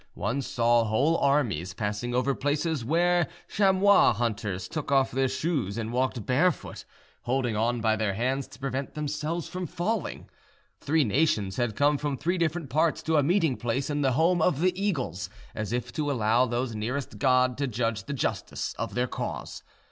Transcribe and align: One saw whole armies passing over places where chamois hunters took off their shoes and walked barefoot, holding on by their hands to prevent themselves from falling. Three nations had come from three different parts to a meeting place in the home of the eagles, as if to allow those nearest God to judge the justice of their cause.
One 0.15 0.41
saw 0.41 0.83
whole 0.85 1.15
armies 1.17 1.75
passing 1.75 2.15
over 2.15 2.33
places 2.33 2.83
where 2.83 3.27
chamois 3.47 4.13
hunters 4.13 4.67
took 4.67 4.91
off 4.91 5.11
their 5.11 5.27
shoes 5.27 5.77
and 5.77 5.93
walked 5.93 6.25
barefoot, 6.25 6.85
holding 7.25 7.55
on 7.55 7.81
by 7.81 7.95
their 7.97 8.15
hands 8.15 8.47
to 8.47 8.59
prevent 8.59 8.95
themselves 8.95 9.47
from 9.47 9.67
falling. 9.67 10.27
Three 10.79 11.03
nations 11.03 11.57
had 11.57 11.75
come 11.75 11.99
from 11.99 12.17
three 12.17 12.39
different 12.39 12.71
parts 12.71 13.03
to 13.03 13.17
a 13.17 13.21
meeting 13.21 13.57
place 13.57 13.91
in 13.91 14.01
the 14.01 14.13
home 14.13 14.41
of 14.41 14.59
the 14.61 14.73
eagles, 14.75 15.29
as 15.53 15.71
if 15.71 15.91
to 15.93 16.09
allow 16.09 16.47
those 16.47 16.73
nearest 16.73 17.19
God 17.19 17.55
to 17.59 17.67
judge 17.67 18.05
the 18.05 18.13
justice 18.13 18.73
of 18.79 18.95
their 18.95 19.05
cause. 19.05 19.61